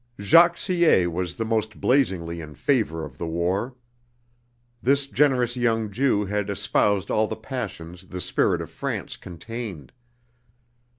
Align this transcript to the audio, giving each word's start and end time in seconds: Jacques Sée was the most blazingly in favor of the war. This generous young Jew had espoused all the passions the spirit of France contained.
Jacques 0.19 0.57
Sée 0.57 1.05
was 1.05 1.35
the 1.35 1.45
most 1.45 1.79
blazingly 1.79 2.41
in 2.41 2.55
favor 2.55 3.05
of 3.05 3.19
the 3.19 3.27
war. 3.27 3.75
This 4.81 5.05
generous 5.05 5.55
young 5.55 5.91
Jew 5.91 6.25
had 6.25 6.49
espoused 6.49 7.11
all 7.11 7.27
the 7.27 7.35
passions 7.35 8.07
the 8.07 8.19
spirit 8.19 8.61
of 8.63 8.71
France 8.71 9.15
contained. 9.15 9.91